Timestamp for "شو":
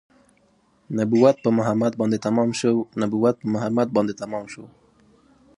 2.59-2.73, 4.53-4.65